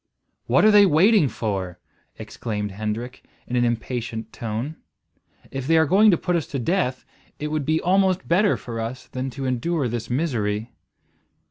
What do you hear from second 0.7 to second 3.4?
they waiting for?" exclaimed Hendrik